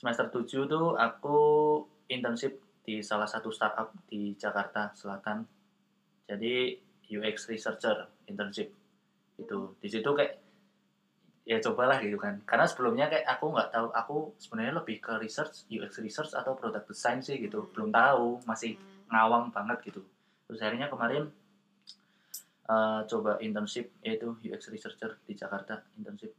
[0.01, 1.39] semester 7 tuh aku
[2.09, 5.45] internship di salah satu startup di Jakarta Selatan
[6.25, 6.81] jadi
[7.13, 8.73] UX researcher internship
[9.37, 10.41] itu di situ kayak
[11.49, 12.45] ya cobalah gitu kan.
[12.45, 16.93] Karena sebelumnya kayak aku nggak tahu aku sebenarnya lebih ke research UX research atau product
[16.93, 17.73] design sih gitu.
[17.73, 18.77] Belum tahu masih
[19.09, 20.05] ngawang banget gitu.
[20.45, 21.33] Terus akhirnya kemarin
[22.69, 26.37] eh, coba internship yaitu UX researcher di Jakarta internship.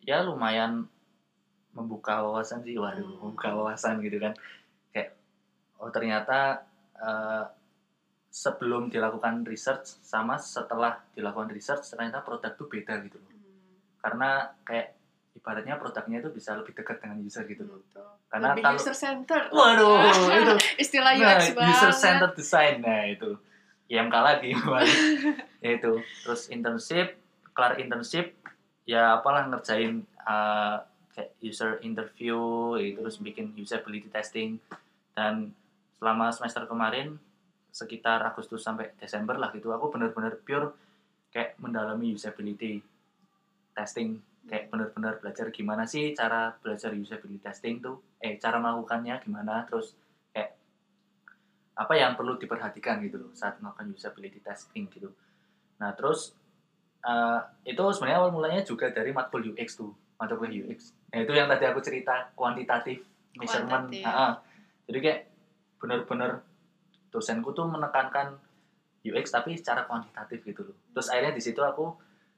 [0.00, 0.88] Ya lumayan
[1.76, 3.20] membuka wawasan sih waduh Hmm.
[3.20, 4.32] membuka wawasan gitu kan.
[4.96, 5.12] Kayak
[5.76, 6.64] oh ternyata
[6.96, 7.44] eh,
[8.32, 13.35] sebelum dilakukan research sama setelah dilakukan research ternyata produk tuh beda gitu loh.
[14.06, 14.94] Karena kayak
[15.34, 17.82] ibaratnya produknya itu bisa lebih dekat dengan user gitu loh.
[17.82, 18.06] Betul.
[18.30, 19.40] karena lebih kalau user center.
[19.50, 19.98] waduh
[20.38, 20.54] itu.
[20.78, 21.74] Istilah nah, UX banget.
[21.74, 22.74] user centered design.
[22.86, 23.30] Nah itu.
[23.90, 24.50] IMK lagi
[25.64, 25.92] ya itu.
[26.22, 27.18] Terus internship
[27.50, 28.30] kelar internship
[28.86, 30.78] ya apalah ngerjain uh,
[31.10, 32.38] kayak user interview
[32.78, 34.62] gitu, terus bikin usability testing.
[35.18, 35.50] Dan
[35.98, 37.18] selama semester kemarin
[37.74, 40.72] sekitar Agustus sampai Desember lah gitu aku bener-bener pure
[41.28, 42.80] kayak mendalami usability
[43.76, 44.16] testing.
[44.48, 48.00] Kayak bener-bener belajar gimana sih cara belajar usability testing tuh?
[48.16, 49.68] Eh cara melakukannya gimana?
[49.68, 49.92] Terus
[50.32, 50.56] kayak
[51.76, 55.12] apa yang perlu diperhatikan gitu loh saat melakukan usability testing gitu.
[55.76, 56.32] Nah terus
[57.04, 61.46] eh, itu sebenarnya awal mulanya juga dari matkul UX tuh matkul UX nah itu yang
[61.46, 62.98] tadi aku cerita kuantitatif
[63.38, 63.88] measurement.
[63.92, 64.42] Kuantitatif.
[64.86, 65.20] Jadi kayak
[65.76, 66.30] bener-bener
[67.12, 68.36] dosenku tuh menekankan
[69.06, 70.76] UX tapi secara kuantitatif gitu loh.
[70.96, 71.94] Terus akhirnya di situ aku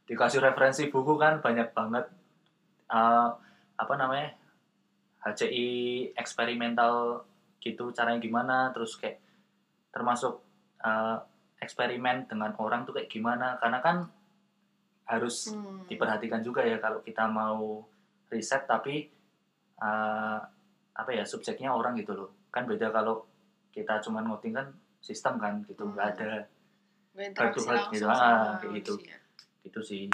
[0.08, 2.08] dikasih referensi buku kan banyak banget
[2.88, 3.28] eh,
[3.78, 4.32] apa namanya
[5.20, 5.68] HCI
[6.16, 7.22] eksperimental
[7.60, 9.20] gitu caranya gimana terus kayak
[9.92, 10.40] termasuk
[10.80, 11.16] eh,
[11.58, 13.96] eksperimen dengan orang tuh kayak gimana karena kan
[15.04, 15.84] harus Hmm.
[15.88, 17.84] diperhatikan juga ya kalau kita mau
[18.28, 19.08] riset tapi
[19.78, 20.38] eh,
[20.94, 23.22] apa ya subjeknya orang gitu loh kan beda kalau
[23.70, 24.66] kita cuman ngoding kan
[24.98, 26.16] sistem kan gitu nggak Hmm.
[26.16, 26.30] ada
[27.34, 28.94] to langsung gitu, ah, kayak gitu.
[28.94, 29.16] manusia.
[29.60, 30.06] Gitu sih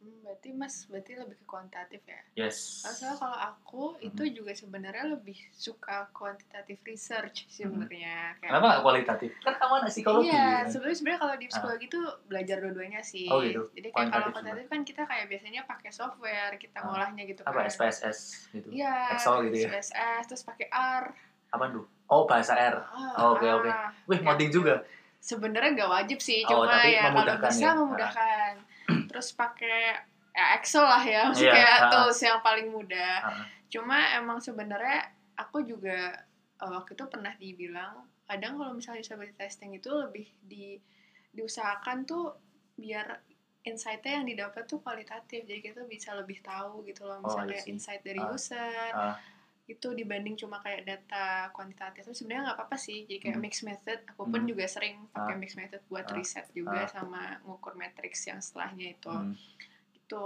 [0.00, 4.32] Hmm, berarti mas berarti lebih ke kuantitatif ya yes Soalnya kalau aku itu Mhm.
[4.32, 8.32] juga sebenarnya lebih suka quantitative research sebenarnya.
[8.34, 10.64] Kayak- kenapa nggak kualitatif kan kamu anak psikologi Iya, kan?
[10.66, 13.28] sebenarnya sebenarnya kalau di psikologi itu belajar dua-duanya sih.
[13.28, 13.68] Oh, gitu.
[13.70, 16.82] Jadi kayak kalau Kuantitatif kuantitatif kan kita kayak biasanya pakai software, kita Ah.
[16.82, 17.68] ngolahnya gitu apa kan.
[17.68, 18.18] SPSS
[18.50, 18.96] gitu Iya.
[19.12, 19.68] Excel gitu ya?
[19.70, 21.04] SPSS terus pakai R.
[21.50, 23.68] apa tuh oh bahasa R Ah, Oh, oke, oke.
[23.68, 23.92] ah.
[24.06, 24.24] wih Ya.
[24.24, 24.80] ngoding juga
[25.20, 27.72] Sebenarnya nggak wajib sih, Oh, cuma ya kalau bisa ya.
[27.74, 28.52] memudahkan.
[29.06, 33.14] terus pakai ya Excel lah ya, maksudnya Iya, kayak tools yang paling mudah.
[33.20, 33.44] Ah.
[33.68, 36.14] Cuma emang sebenarnya aku juga
[36.56, 40.78] uh, waktu itu pernah dibilang kadang kalau misalnya usability testing itu lebih di
[41.30, 42.34] diusahakan tuh
[42.74, 43.18] biar
[43.60, 47.60] insight-nya yang didapat tuh kualitatif jadi kita bisa lebih tahu gitu loh Oh, misalnya I
[47.60, 47.70] see.
[47.70, 48.30] insight dari Ah.
[48.30, 49.14] user Ah.
[49.70, 53.44] Itu dibanding cuma kayak data kuantitatif itu sebenarnya nggak apa-apa sih jadi kayak Hmm.
[53.44, 54.48] mixed method aku pun Hmm.
[54.48, 55.38] juga sering pakai Ah.
[55.38, 56.12] mixed method buat Ah.
[56.12, 56.90] riset juga Ah.
[56.90, 59.38] sama ngukur matrix yang setelahnya itu Hmm.
[59.94, 60.24] itu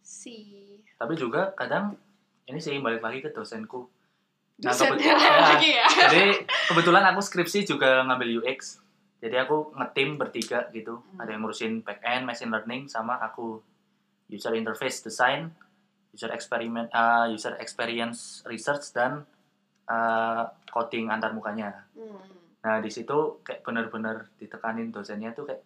[0.00, 1.98] sih tapi juga kadang
[2.44, 3.90] ini sih balik lagi ke dosenku
[4.54, 5.86] Nah, Dosennya kebet- lagi ya.
[6.14, 6.30] jadi
[6.64, 8.78] kebetulan aku skripsi juga ngambil UX
[9.18, 11.18] jadi aku ngetim bertiga gitu Hmm.
[11.18, 13.58] ada yang ngurusin back end machine learning sama aku
[14.26, 15.50] user interface design
[16.14, 19.26] user experiment uh, user experience research dan
[19.86, 22.22] uh, coding antar mukanya Hmm.
[22.60, 25.60] nah di situ kayak benar-benar ditekanin dosennya tuh kayak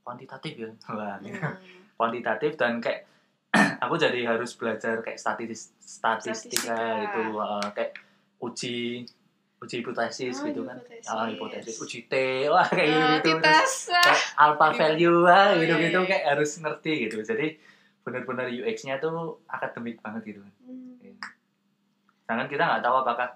[0.00, 1.36] kuantitatif ya wah gitu.
[1.36, 1.58] Hmm.
[1.98, 3.04] kuantitatif dan kayak
[3.82, 7.02] aku jadi harus belajar kayak statistik statistika Statistika.
[7.02, 7.92] gitu uh, kayak
[8.40, 9.04] uji
[9.60, 11.10] uji hipotesis Oh, gitu kan hipotesis.
[11.10, 12.14] ah hipotesis uji T
[12.48, 13.72] wah kayak gitu Ah, gitu titas.
[13.92, 17.46] kayak alpha value wah Oh, gitu gitu kayak harus ngerti gitu jadi
[18.10, 21.14] benar-benar UX-nya tuh akademik banget gitu kan Hmm.
[22.20, 23.28] sedangkan kita nggak tahu apakah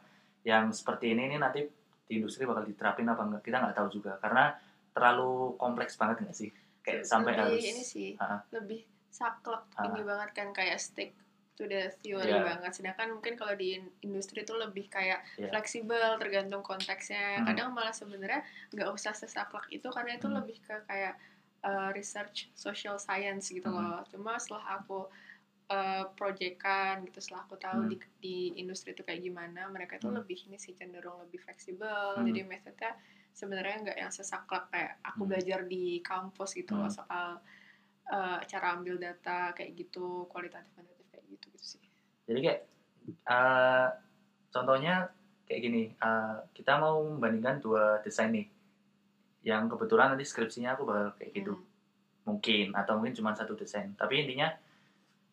[0.43, 1.63] yang seperti ini ini nanti
[2.05, 4.55] di industri bakal diterapin apa enggak kita nggak tahu juga karena
[4.91, 8.45] terlalu kompleks banget nggak sih kayak sampai lebih harus ini sih Ah.
[8.51, 9.89] lebih saklek Ah.
[9.89, 11.17] ini banget kan kayak stick
[11.55, 12.43] to the theory Iya.
[12.45, 15.49] banget sedangkan mungkin kalau di in- industri itu lebih kayak Iya.
[15.49, 17.47] fleksibel tergantung konteksnya Hmm.
[17.47, 20.37] kadang malah sebenarnya nggak usah sesaklek itu karena itu Hmm.
[20.37, 21.15] lebih ke kayak
[21.64, 23.98] uh, research social science gitu Hmm.
[23.98, 25.09] loh cuma setelah aku
[25.72, 27.90] uh, proyekan gitu setelah aku tahu Hmm.
[27.90, 30.20] di, di industri itu kayak gimana mereka itu Hmm.
[30.20, 32.27] lebih ini sih cenderung lebih fleksibel Hmm.
[32.29, 32.92] jadi metodenya
[33.35, 35.31] sebenarnya nggak yang sesaklek kayak aku Hmm.
[35.35, 36.98] belajar di kampus gitu loh Hmm.
[37.03, 37.29] soal
[38.12, 41.83] uh, cara ambil data kayak gitu kualitatif kuantitatif kayak gitu gitu sih
[42.24, 42.61] jadi kayak
[43.29, 43.88] eh,
[44.48, 45.11] contohnya
[45.44, 48.48] kayak gini eh, kita mau membandingkan dua desain nih
[49.45, 51.55] yang kebetulan nanti skripsinya aku bakal kayak gitu.
[51.55, 51.73] Hmm.
[52.25, 53.93] mungkin atau mungkin cuma satu desain.
[54.01, 54.49] Tapi intinya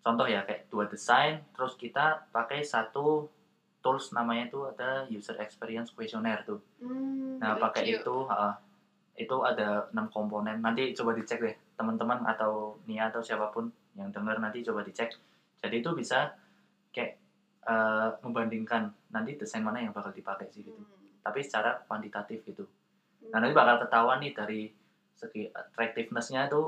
[0.03, 3.31] contoh ya kayak dua desain terus kita pakai satu
[3.79, 6.59] tools namanya itu ada user experience questionnaire tuh.
[6.83, 8.59] Hmm, nah pakai itu ah,
[9.15, 10.59] itu ada enam komponen.
[10.59, 15.15] Nanti coba dicek deh teman-teman atau Nia atau siapa pun yang dengar nanti coba dicek.
[15.63, 16.35] Jadi itu bisa
[16.91, 17.15] kayak
[17.71, 20.75] eh, membandingkan nanti desain mana yang bakal dipakai sih gitu.
[20.75, 20.99] Hmm.
[21.21, 22.65] tapi secara kuantitatif gitu
[23.29, 24.61] nah nanti bakal ketahuan nih dari
[25.13, 26.61] segi attractiveness-nya itu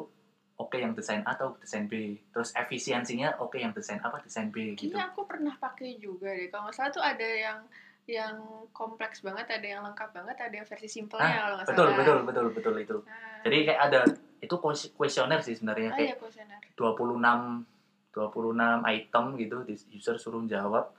[0.62, 4.78] oke yang desain A atau desain B terus efisiensinya oke yang desain apa desain B
[4.78, 6.48] gitu Kayaknya aku pernah pakai juga deh.
[6.54, 7.60] Kalau nggak salah tuh ada yang
[8.04, 8.36] yang
[8.76, 11.98] kompleks banget, ada yang lengkap banget, ada yang versi simpelnya Ah, kalau nggak betul salah.
[11.98, 14.02] betul betul betul itu Nah, jadi kayak ada
[14.44, 14.56] itu
[14.94, 16.60] questionnaire sih sebenarnya ah, kayak iya kuesioner.
[16.76, 17.64] 26
[18.14, 20.92] 26 item gitu di user suruh jawab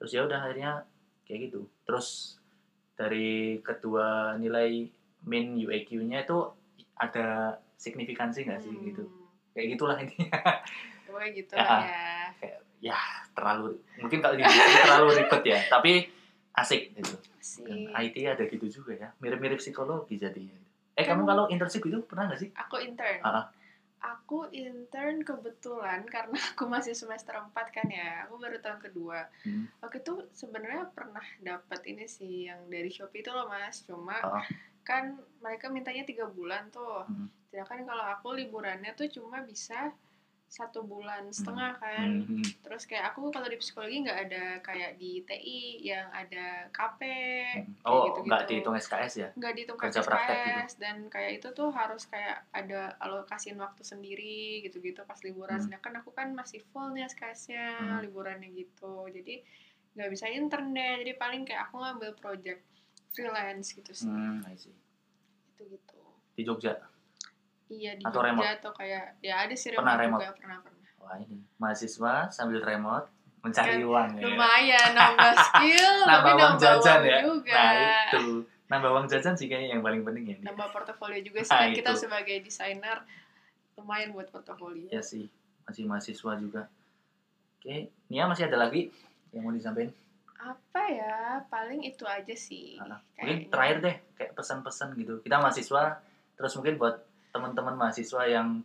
[0.00, 0.82] terus ya udah akhirnya
[1.28, 2.37] kayak gitu terus
[2.98, 3.30] dari
[3.60, 4.90] kedua nilai
[5.22, 6.38] min UAQ-nya itu
[6.94, 7.26] ada
[7.72, 9.06] signifikansi nggak sih gitu
[9.52, 10.34] kayak gitulah intinya
[11.06, 11.78] Pokoknya gitu Ya.
[12.36, 12.58] ya.
[12.84, 12.98] ya
[13.32, 16.10] terlalu mungkin kalau terlalu ribet ya tapi
[16.52, 17.14] asik gitu.
[17.64, 20.42] Dan IT ada gitu juga ya mirip-mirip psikologi jadi
[20.92, 23.22] eh Kan- kamu kalau internship itu pernah nggak sih Aku intern.
[23.22, 23.46] Ah.
[23.98, 28.24] Aku intern kebetulan karena aku masih semester 4 kan ya.
[28.26, 29.26] Aku baru tahun kedua.
[29.42, 29.66] Hmm.
[29.82, 33.82] Waktu itu sebenarnya pernah dapat ini sih yang dari Shopee itu loh Mas.
[33.82, 34.46] Cuma Ah.
[34.82, 37.04] kan mereka mintanya tiga bulan tuh.
[37.04, 37.28] Hmm.
[37.50, 39.92] Sedangkan kalau aku liburannya tuh cuma bisa
[40.48, 42.24] satu bulan setengah kan.
[42.24, 42.64] Hmm, hmm.
[42.64, 47.00] Terus kayak aku kalau di psikologi nggak ada kayak di TI yang ada KP,
[47.84, 48.28] oh gitu-gitu.
[48.32, 50.36] nggak dihitung SKS ya nggak dihitung Kerja praktek
[50.72, 50.80] gitu.
[50.80, 55.60] dan kayak itu tuh harus kayak ada alokasiin waktu sendiri gitu-gitu pas liburan.
[55.60, 55.68] Hmm.
[55.68, 58.00] Sedangkan aku kan masih full nih SKS-nya Hmm.
[58.08, 59.04] liburannya gitu.
[59.12, 59.44] Jadi
[60.00, 61.04] nggak bisa intern deh.
[61.04, 62.64] Jadi paling kayak aku ngambil project
[63.12, 64.08] freelance gitu sih.
[64.08, 64.72] hmm, see.
[65.52, 66.00] Itu gitu.
[66.32, 66.72] di Jogja
[67.70, 68.48] Iya di Atau Jogja remote?
[68.54, 70.22] atau kayak ya ada sih Pernah remote remote?
[70.22, 70.88] juga pernah pernah.
[70.98, 73.06] wah ini mahasiswa sambil remote
[73.38, 77.54] mencari Kan uang ya Lumayan nambah skill nambah tapi uang nambah jajan uang ya juga.
[77.54, 77.72] nah
[78.04, 78.24] itu
[78.68, 80.36] nambah uang jajan sih kayaknya yang paling penting ya.
[80.42, 82.98] Nambah portofolio juga sih Ah, kan kita sebagai desainer
[83.74, 84.88] lumayan buat portofolio.
[84.88, 85.28] ya sih
[85.62, 86.62] masih mahasiswa juga
[87.54, 87.76] oke
[88.08, 88.88] Nia masih ada lagi
[89.30, 89.92] yang mau disampaikan
[90.34, 96.00] apa ya paling itu aja sih Ah, mungkin terakhir deh kayak pesan-pesan gitu kita mahasiswa
[96.34, 96.96] terus mungkin buat
[97.30, 98.62] teman-teman mahasiswa yang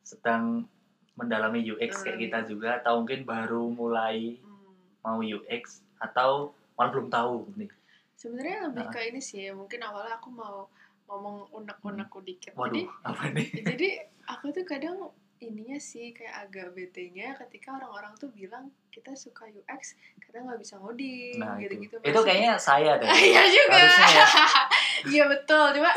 [0.00, 0.68] sedang
[1.14, 2.24] mendalami UX kayak Hmm.
[2.26, 4.74] kita juga atau mungkin baru mulai Hmm.
[5.00, 7.70] mau UX atau malah belum tahu nih.
[8.14, 8.90] Sebenarnya lebih Ah.
[8.90, 10.66] ke ini sih mungkin awalnya aku mau
[11.04, 12.52] ngomong unek-unek dikit.
[12.54, 13.48] Waduh jadi apa nih?
[13.70, 13.88] jadi
[14.26, 14.96] aku tuh kadang
[15.38, 20.80] ininya sih kayak agak bete-nya ketika orang-orang tuh bilang kita suka UX kadang nggak bisa
[20.80, 21.68] ngoding nah itu.
[21.68, 23.06] gitu-gitu itu kayaknya saya deh.
[23.28, 23.76] Iya juga.
[23.76, 24.26] Harusnya ya.
[25.12, 25.66] Iya betul.
[25.76, 25.92] Cuma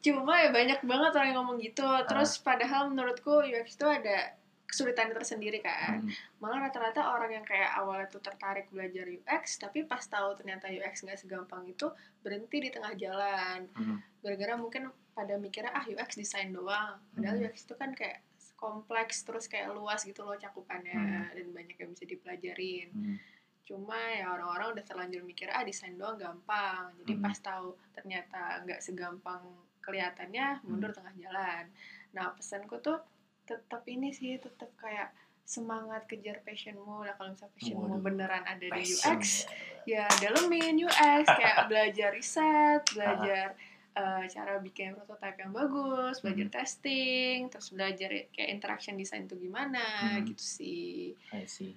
[0.00, 2.02] cuma ya banyak banget orang yang ngomong gitu Ah.
[2.02, 4.32] terus padahal menurutku UX itu ada
[4.64, 6.08] kesulitan tersendiri kan Hmm,
[6.38, 11.02] malah rata-rata orang yang kayak awalnya tuh tertarik belajar UX tapi pas tahu ternyata UX
[11.02, 16.48] nggak segampang itu berhenti di tengah jalan hmm, gara-gara mungkin pada mikirnya ah UX desain
[16.48, 17.44] doang padahal Hmm.
[17.44, 18.22] UX itu kan kayak
[18.54, 21.34] kompleks terus kayak luas gitu loh cakupannya Hmm.
[21.34, 23.16] dan banyak yang bisa dipelajarin Hmm.
[23.60, 27.22] cuma ya orang-orang udah terlanjur mikir ah desain doang gampang jadi Hmm.
[27.22, 29.42] pas tahu ternyata nggak segampang
[29.80, 31.64] kelihatannya mundur tengah jalan
[32.10, 32.98] nah pesanku tuh
[33.42, 35.10] tetap ini sih tetap kayak
[35.42, 38.02] semangat kejar passionmu lah kalau misalnya passionmu Waduh.
[38.02, 39.50] beneran ada di UX
[39.82, 40.06] ya.
[40.18, 43.58] dalemin UX kayak belajar riset belajar
[43.90, 46.54] eh, cara bikin prototipe yang bagus belajar Hmm.
[46.54, 50.22] testing terus belajar kayak interaction design itu gimana Hmm.
[50.24, 51.74] gitu sih I see.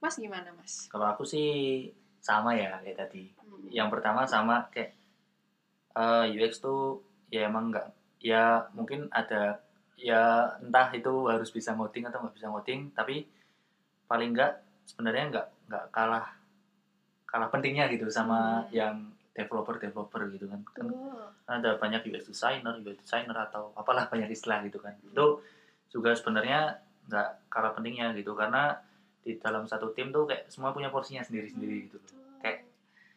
[0.00, 1.88] Mas gimana mas Kalau aku sih
[2.20, 3.28] sama ya kayak tadi.
[3.34, 3.68] Hmm.
[3.68, 4.96] Yang pertama sama kayak
[5.94, 7.86] eh, UX tuh ya emang nggak
[8.22, 9.58] ya mungkin ada
[9.98, 10.22] ya
[10.62, 13.26] entah itu harus bisa ngoding atau nggak bisa ngoding tapi
[14.06, 14.52] paling nggak
[14.86, 16.26] sebenarnya nggak nggak kalah
[17.26, 18.70] kalah pentingnya gitu sama Hmm.
[18.70, 18.96] yang
[19.34, 21.26] developer developer gitu kan kan Tuh.
[21.50, 25.10] ada banyak UX designer UX designer atau apalah banyak istilah gitu kan Hmm.
[25.10, 25.26] itu
[25.90, 26.78] juga sebenarnya
[27.10, 28.78] nggak kalah pentingnya gitu karena
[29.24, 32.06] di dalam satu tim tuh kayak semua punya porsinya sendiri-sendiri gitu loh.
[32.06, 32.38] Tuh.
[32.38, 32.68] Kayak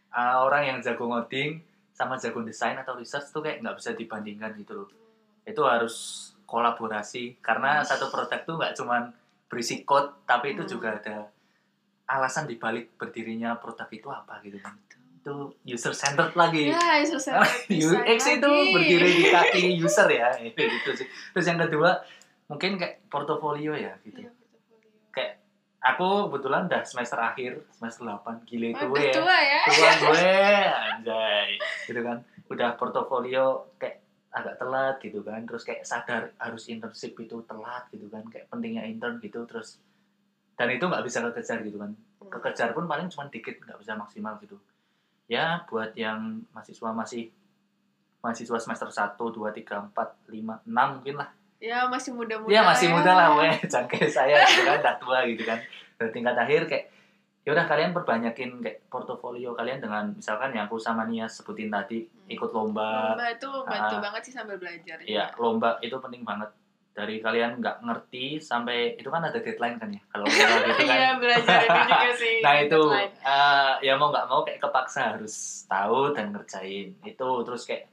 [0.07, 1.59] Ah, orang yang jago ngoding
[1.97, 4.89] sama jago desain atau research tuh kayak nggak bisa dibandingkan gitu loh.
[5.41, 5.95] Itu harus
[6.45, 9.09] kolaborasi karena satu produk tuh nggak cuman
[9.47, 10.69] berisi code tapi itu Hmm.
[10.69, 11.17] juga ada
[12.07, 14.77] alasan dibalik berdirinya produk itu apa gitu kan.
[15.17, 16.69] Itu user centered lagi.
[16.69, 17.51] Ya, user centered
[17.97, 18.71] UX itu lagi.
[18.71, 21.07] berdiri di kaki user ya itu gitu sih.
[21.33, 21.97] Terus yang kedua
[22.45, 24.21] mungkin kayak portofolio ya gitu.
[24.21, 24.36] Kayak
[25.81, 29.13] aku kebetulan udah semester akhir semester 8 gile itu Waduh, ya.
[29.13, 29.61] tua ya.
[29.69, 30.29] tua gue
[30.73, 31.49] anjay.
[31.85, 32.17] Gitu kan.
[32.49, 34.01] Udah portofolio kayak
[34.33, 35.45] agak telat gitu kan.
[35.45, 38.25] Terus kayak sadar harus internship itu telat gitu kan.
[38.27, 39.77] Kayak pentingnya intern gitu terus
[40.57, 41.93] dan itu nggak bisa kekejar gitu kan.
[41.93, 42.33] Hmm.
[42.33, 44.57] kekejar pun paling cuma dikit nggak bisa maksimal gitu.
[45.29, 47.29] Ya buat yang mahasiswa masih
[48.25, 52.47] mahasiswa semester 1, 2, 3, 4, 5, 6 mungkin lah Ya, masih muda-muda.
[52.47, 52.93] Iya masih ya.
[52.93, 55.57] muda lah, weh, cangkeh saya gitu kan, udah tua gitu kan.
[55.95, 56.85] Dan tingkat akhir kayak
[57.41, 62.03] ya udah kalian perbanyakin kayak portofolio kalian dengan misalkan yang aku sama Nia sebutin tadi
[62.03, 62.27] Hmm.
[62.29, 64.01] ikut lomba, Lomba itu bantu Ah.
[64.03, 64.99] banget sih sambil belajar.
[65.01, 66.51] ya lomba itu penting banget
[66.91, 70.59] dari kalian nggak ngerti sampai itu kan ada deadline kan ya kalau gitu kan.
[70.91, 72.35] Iya, belajar itu juga sih.
[72.41, 73.13] Nah itu deadline.
[73.17, 77.87] eh, ya mau nggak mau kayak kepaksa harus tahu dan ngerjain itu terus kayak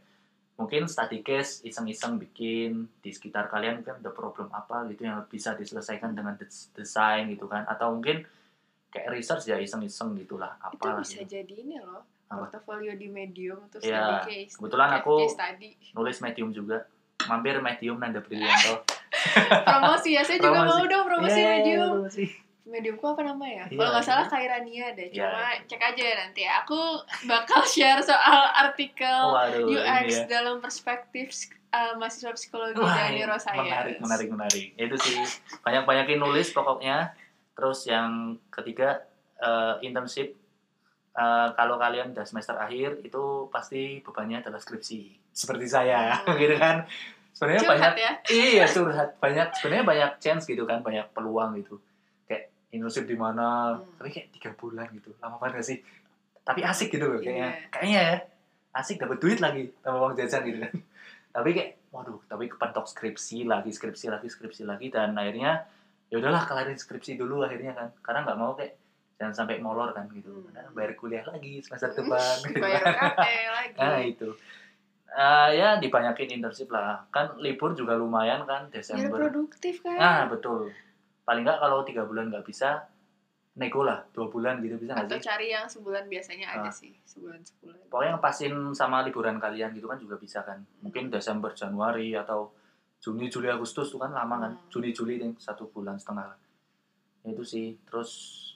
[0.54, 5.52] mungkin study case iseng-iseng bikin di sekitar kalian kan ada problem apa gitu yang bisa
[5.52, 8.22] diselesaikan dengan des- desain gitu kan atau mungkin
[8.88, 11.34] kayak research ya iseng-iseng gitulah Itu apalah bisa gitu.
[11.34, 12.06] jadi ini loh.
[12.24, 12.46] Apa?
[12.46, 14.52] Portofolio di Medium terus Iya, study case.
[14.54, 15.70] kebetulan aku- case study.
[15.92, 16.86] nulis medium juga
[17.24, 18.86] mampir medium Nanda Brilianto
[19.66, 20.70] promosi ya, saya juga Promosi.
[20.72, 21.90] mau dong promosi Yeay, Medium.
[21.98, 22.24] promosi.
[22.64, 23.64] Mediumku apa nama ya?
[23.66, 24.10] Iya, Kalau nggak iya.
[24.10, 25.08] salah Kairania deh.
[25.08, 26.42] Iya, Cuma cek aja ya nanti.
[26.44, 26.80] Aku
[27.24, 30.24] bakal share soal artikel Waduh, UX ya.
[30.26, 31.28] dalam perspektif
[31.70, 33.60] uh, mahasiswa psikologi Wah, dan ini neuroscience.
[33.60, 34.66] menarik, menarik, menarik.
[34.74, 35.20] Itu sih
[35.60, 37.12] banyak-banyakin nulis pokoknya.
[37.52, 38.10] Terus yang
[38.48, 39.04] ketiga
[39.36, 40.32] eh, internship.
[41.12, 45.30] Eh, kalau kalian udah semester akhir itu pasti bebannya adalah skripsi.
[45.30, 46.34] Seperti saya, Hmm.
[46.40, 46.82] gitu kan.
[47.30, 48.12] Sebenarnya banyak ya.
[48.30, 51.82] iya curhat banyak sebenarnya banyak chance gitu kan banyak peluang gitu
[52.74, 53.86] internship di mana Hmm.
[53.94, 55.78] tapi kayak tiga bulan gitu lama banget gak sih
[56.40, 57.68] tapi asik gitu loh kayaknya Iya.
[57.70, 58.16] kayaknya ya
[58.74, 60.72] asik dapat duit lagi sama uang jajan gitu kan
[61.34, 65.62] tapi kayak waduh tapi kepentok skripsi lagi skripsi lagi skripsi lagi dan akhirnya
[66.06, 68.74] ya udahlah kelarin skripsi dulu akhirnya kan karena nggak mau kayak
[69.14, 70.50] jangan sampai molor kan gitu Hmm.
[70.50, 73.12] Karena bayar kuliah lagi semester Hmm, depan gitu Bayar kan.
[73.48, 73.76] Lagi.
[73.76, 74.30] nah itu
[75.06, 79.94] Eh, ya dibanyakin internship lah kan libur juga lumayan kan Biar Desember produktif kan.
[79.94, 80.74] nah betul
[81.24, 82.84] paling nggak kalau tiga bulan nggak bisa
[83.54, 86.74] nego lah dua bulan gitu bisa nggak Atau sih cari yang sebulan biasanya ada Ah.
[86.74, 86.92] sih.
[87.04, 87.78] Sebulan sebulan.
[87.86, 92.50] pokoknya ngepasin sama liburan kalian gitu kan juga bisa kan mungkin Desember Januari atau
[92.98, 94.68] Juni Juli Agustus tuh kan lama kan Hmm.
[94.68, 96.34] Juni Juli deh satu bulan setengah
[97.20, 98.10] Ya itu sih terus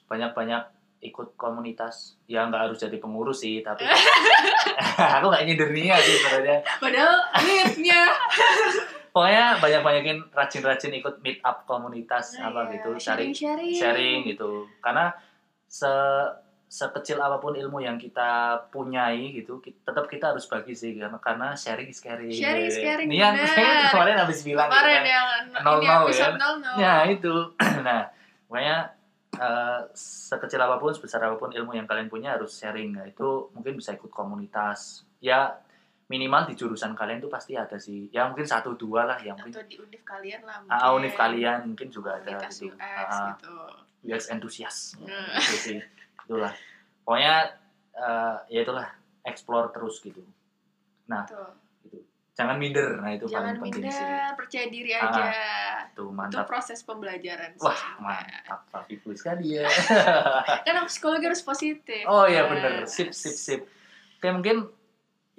[0.05, 0.61] banyak banyak
[1.01, 3.87] ikut komunitas ya nggak harus jadi pengurus sih tapi
[5.15, 8.01] aku nggak nyindir Nia sih sebenarnya Padahal leadnya.
[9.09, 12.71] pokoknya banyak banyakin rajin-rajin ikut meet up komunitas Nah, apa iya.
[12.75, 13.73] gitu cari Sharing-sharing.
[13.73, 15.11] sharing gitu karena
[15.65, 15.89] se
[16.65, 18.29] sekecil apa pun ilmu yang kita
[18.69, 22.77] punyai gitu ki- tetap kita harus bagi sih karena karena sharing is caring Sharing is
[22.77, 23.89] caring, Nian benar.
[23.89, 25.05] kemarin habis bilang Kemarin gitu kan.
[25.07, 25.27] yang
[25.65, 26.29] Nol nol, ya.
[26.77, 27.33] ya itu
[27.81, 28.05] nah
[28.45, 28.93] makanya
[29.31, 33.25] eh, sekecil apa pun sebesar apa pun ilmu yang kalian punya harus sharing nah itu
[33.51, 35.57] mungkin bisa ikut komunitas ya
[36.09, 39.53] minimal di jurusan kalian tuh pasti ada sih ya mungkin satu dua lah yang mungkin
[39.53, 40.57] Atau di univ kalian lah.
[40.63, 40.89] ah, mungkin.
[40.99, 43.55] univ kalian mungkin juga ada gitu UX Ah, gitu.
[44.03, 45.37] UX entusias Hmm.
[45.37, 45.79] itu sih
[46.19, 46.53] itulah
[47.03, 47.35] pokoknya
[47.91, 48.89] eh, ya itulah
[49.21, 50.25] explore terus gitu
[51.25, 51.53] Tuh.
[52.31, 55.25] jangan minder nah itu Jangan paling penting sih minder, percaya diri Ah, aja.
[55.91, 57.49] tuh Itu proses pembelajaran.
[57.51, 58.39] sih wah sebenarnya.
[58.39, 59.67] mantap Rafifu sekali ya
[60.65, 62.01] Kan aku psikologi harus positif.
[62.03, 63.61] oh iya Nah, bener sip sip sip
[64.17, 64.57] oke mungkin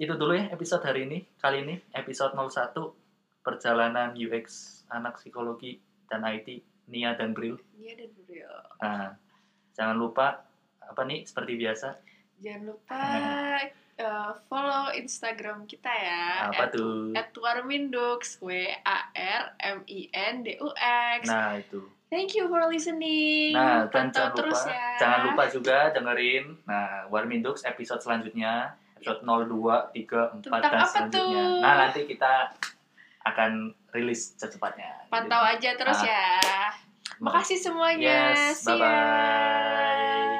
[0.01, 2.73] itu dulu ya episode hari ini kali ini episode 01
[3.45, 5.77] perjalanan UX anak psikologi
[6.09, 6.57] dan IT
[6.89, 8.49] Nia dan Bril Iya dan Bril.
[8.81, 9.13] nah
[9.77, 10.41] jangan lupa
[10.81, 11.87] apa nih seperti biasa
[12.41, 12.97] Jangan lupa
[14.01, 16.49] eh, follow Instagram kita ya.
[16.49, 18.49] apa tuh At Warmindux, W
[18.81, 20.73] A R M I N D U
[21.13, 21.29] X.
[21.29, 23.55] nah itu Thank you for listening.
[23.55, 24.87] Nah, dan Pantau jangan terus lupa, ya.
[24.99, 31.09] jangan lupa juga dengerin nah Warmindux episode selanjutnya episode 02, 3, 4 Tentang dan selanjutnya.
[31.09, 31.57] tuh?
[31.57, 32.33] Nah, nanti kita
[33.23, 33.51] akan
[33.91, 35.09] rilis secepatnya.
[35.09, 35.53] Pantau Gitu.
[35.57, 36.05] aja terus Ah.
[36.05, 36.25] ya.
[37.19, 38.33] Makasih semuanya.
[38.33, 38.69] Yes, ya.
[38.71, 40.30] bye-bye.